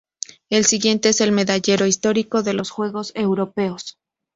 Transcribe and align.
El 0.49 0.65
siguiente 0.65 1.09
es 1.09 1.21
el 1.21 1.31
medallero 1.31 1.85
histórico 1.85 2.41
de 2.41 2.53
los 2.55 2.71
Juegos 2.71 3.11
Europeos. 3.13 3.99